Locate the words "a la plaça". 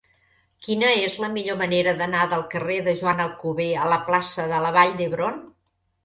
3.81-4.47